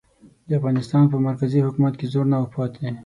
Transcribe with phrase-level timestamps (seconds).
[0.47, 2.87] د افغانستان په مرکزي حکومت کې زور نه و پاتې.